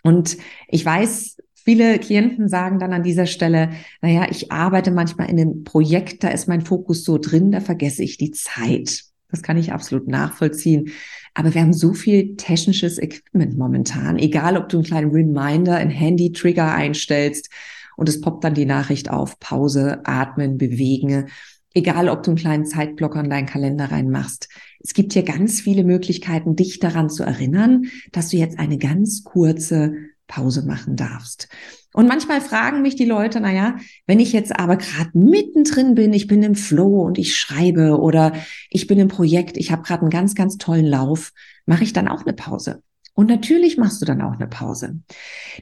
Und 0.02 0.36
ich 0.68 0.84
weiß, 0.84 1.36
viele 1.54 1.98
Klienten 1.98 2.48
sagen 2.48 2.78
dann 2.78 2.92
an 2.92 3.02
dieser 3.02 3.26
Stelle, 3.26 3.70
naja, 4.00 4.28
ich 4.30 4.52
arbeite 4.52 4.90
manchmal 4.90 5.28
in 5.30 5.40
einem 5.40 5.64
Projekt, 5.64 6.22
da 6.22 6.28
ist 6.28 6.48
mein 6.48 6.60
Fokus 6.60 7.04
so 7.04 7.18
drin, 7.18 7.50
da 7.50 7.60
vergesse 7.60 8.04
ich 8.04 8.16
die 8.16 8.30
Zeit. 8.30 9.04
Das 9.30 9.42
kann 9.42 9.56
ich 9.56 9.72
absolut 9.72 10.06
nachvollziehen. 10.06 10.92
Aber 11.34 11.52
wir 11.52 11.60
haben 11.60 11.72
so 11.72 11.92
viel 11.92 12.36
technisches 12.36 12.98
Equipment 12.98 13.58
momentan, 13.58 14.16
egal 14.18 14.56
ob 14.56 14.68
du 14.68 14.78
einen 14.78 14.86
kleinen 14.86 15.10
Reminder, 15.10 15.76
ein 15.76 15.90
Handy-Trigger 15.90 16.72
einstellst 16.72 17.50
und 17.96 18.08
es 18.08 18.20
poppt 18.20 18.44
dann 18.44 18.54
die 18.54 18.66
Nachricht 18.66 19.10
auf, 19.10 19.38
Pause, 19.40 20.00
atmen, 20.04 20.58
bewegen. 20.58 21.26
Egal, 21.74 22.08
ob 22.08 22.22
du 22.22 22.30
einen 22.30 22.38
kleinen 22.38 22.64
Zeitblocker 22.64 23.20
in 23.20 23.30
deinen 23.30 23.46
Kalender 23.46 23.90
reinmachst. 23.90 24.48
Es 24.80 24.94
gibt 24.94 25.12
hier 25.12 25.24
ganz 25.24 25.60
viele 25.60 25.84
Möglichkeiten, 25.84 26.56
dich 26.56 26.78
daran 26.78 27.10
zu 27.10 27.22
erinnern, 27.22 27.86
dass 28.12 28.28
du 28.28 28.36
jetzt 28.36 28.58
eine 28.58 28.78
ganz 28.78 29.24
kurze 29.24 29.94
Pause 30.26 30.64
machen 30.64 30.96
darfst. 30.96 31.48
Und 31.92 32.08
manchmal 32.08 32.40
fragen 32.40 32.82
mich 32.82 32.96
die 32.96 33.04
Leute, 33.04 33.40
na 33.40 33.52
ja, 33.52 33.76
wenn 34.06 34.20
ich 34.20 34.32
jetzt 34.32 34.58
aber 34.58 34.76
gerade 34.76 35.10
mittendrin 35.14 35.94
bin, 35.94 36.12
ich 36.12 36.26
bin 36.26 36.42
im 36.42 36.54
Flow 36.54 37.02
und 37.02 37.16
ich 37.16 37.36
schreibe 37.36 37.98
oder 37.98 38.32
ich 38.70 38.86
bin 38.86 38.98
im 38.98 39.08
Projekt, 39.08 39.56
ich 39.56 39.72
habe 39.72 39.82
gerade 39.82 40.02
einen 40.02 40.10
ganz, 40.10 40.34
ganz 40.34 40.58
tollen 40.58 40.84
Lauf, 40.84 41.32
mache 41.64 41.84
ich 41.84 41.92
dann 41.92 42.08
auch 42.08 42.26
eine 42.26 42.34
Pause? 42.34 42.82
Und 43.16 43.30
natürlich 43.30 43.78
machst 43.78 44.02
du 44.02 44.06
dann 44.06 44.20
auch 44.20 44.34
eine 44.34 44.46
Pause. 44.46 45.00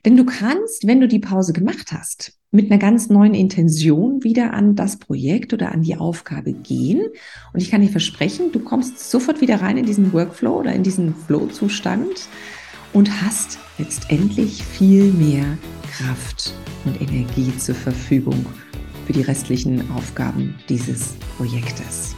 Denn 0.05 0.17
du 0.17 0.25
kannst, 0.25 0.89
wenn 0.89 1.01
du 1.01 1.07
die 1.07 1.21
Pause 1.21 1.53
gemacht 1.53 1.93
hast, 1.93 2.37
mit 2.51 2.71
einer 2.71 2.81
ganz 2.81 3.09
neuen 3.09 3.33
Intention 3.33 4.25
wieder 4.25 4.53
an 4.53 4.75
das 4.75 4.97
Projekt 4.97 5.53
oder 5.53 5.71
an 5.71 5.83
die 5.83 5.97
Aufgabe 5.97 6.53
gehen. 6.53 7.07
Und 7.53 7.63
ich 7.63 7.71
kann 7.71 7.81
dir 7.81 7.89
versprechen, 7.89 8.51
du 8.51 8.59
kommst 8.59 9.09
sofort 9.09 9.41
wieder 9.41 9.63
rein 9.63 9.77
in 9.77 9.87
diesen 9.87 10.13
Workflow 10.13 10.59
oder 10.59 10.73
in 10.73 10.83
diesen 10.83 11.15
Flow-Zustand 11.15 12.29
und 12.93 13.23
hast 13.23 13.59
letztendlich 13.79 14.65
viel 14.65 15.13
mehr 15.13 15.57
Kraft 15.97 16.55
und 16.85 17.01
Energie 17.01 17.57
zur 17.57 17.77
Verfügung 17.77 18.45
für 19.07 19.13
die 19.13 19.23
restlichen 19.23 19.91
Aufgaben 19.93 20.57
dieses 20.69 21.15
Projektes. 21.37 22.17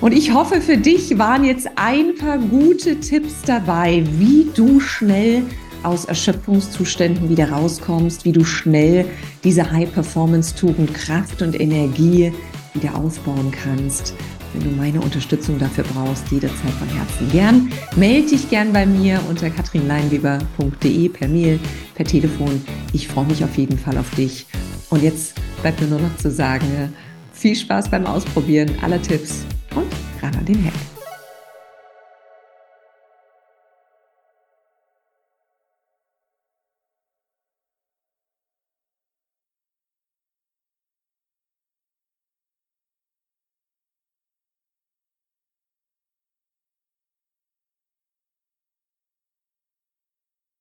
Und 0.00 0.12
ich 0.12 0.32
hoffe, 0.32 0.60
für 0.60 0.76
dich 0.76 1.18
waren 1.18 1.44
jetzt 1.44 1.68
ein 1.74 2.14
paar 2.14 2.38
gute 2.38 3.00
Tipps 3.00 3.42
dabei, 3.44 4.04
wie 4.12 4.48
du 4.54 4.78
schnell 4.78 5.42
aus 5.82 6.04
Erschöpfungszuständen 6.04 7.28
wieder 7.28 7.50
rauskommst, 7.50 8.24
wie 8.24 8.32
du 8.32 8.44
schnell 8.44 9.06
diese 9.42 9.70
High-Performance-Tugend 9.70 10.94
Kraft 10.94 11.42
und 11.42 11.60
Energie 11.60 12.32
wieder 12.74 12.94
aufbauen 12.94 13.50
kannst. 13.50 14.14
Wenn 14.54 14.70
du 14.70 14.76
meine 14.76 15.00
Unterstützung 15.00 15.58
dafür 15.58 15.84
brauchst, 15.92 16.30
jederzeit 16.30 16.70
von 16.78 16.88
Herzen 16.88 17.30
gern. 17.32 17.72
Melde 17.96 18.28
dich 18.28 18.48
gern 18.48 18.72
bei 18.72 18.86
mir 18.86 19.20
unter 19.28 19.50
katrinleinweber.de 19.50 21.08
per 21.08 21.28
Mail, 21.28 21.58
per 21.94 22.06
Telefon. 22.06 22.62
Ich 22.92 23.08
freue 23.08 23.26
mich 23.26 23.42
auf 23.42 23.56
jeden 23.58 23.78
Fall 23.78 23.98
auf 23.98 24.10
dich. 24.14 24.46
Und 24.90 25.02
jetzt 25.02 25.34
bleibt 25.60 25.80
mir 25.80 25.88
nur 25.88 26.00
noch 26.00 26.16
zu 26.16 26.30
sagen, 26.30 26.94
viel 27.32 27.56
Spaß 27.56 27.90
beim 27.90 28.06
Ausprobieren 28.06 28.70
aller 28.80 29.02
Tipps 29.02 29.44
und 29.74 29.92
ran 30.22 30.34
an 30.34 30.44
den 30.44 30.64
Hack. 30.64 30.97